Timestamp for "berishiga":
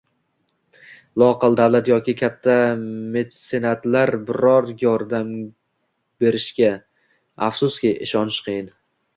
6.25-6.73